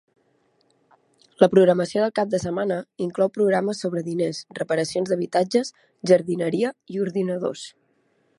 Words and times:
La 1.43 1.49
programació 1.55 2.01
del 2.05 2.13
cap 2.19 2.31
de 2.35 2.39
setmana 2.43 2.77
inclou 3.07 3.31
programes 3.37 3.83
sobre 3.85 4.03
diners, 4.11 4.41
reparacions 4.61 5.13
d'habitatges, 5.13 5.73
jardineria 6.13 6.75
i 6.97 7.03
ordinadors. 7.07 7.69